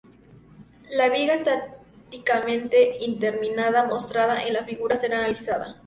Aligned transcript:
La 0.89 1.09
viga 1.09 1.35
estáticamente 1.35 2.97
indeterminada 3.05 3.83
mostrada 3.83 4.41
en 4.41 4.53
la 4.55 4.65
figura 4.65 4.97
será 4.97 5.19
analizada. 5.19 5.77